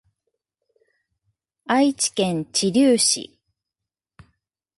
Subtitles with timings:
[1.67, 3.39] 愛知県知立市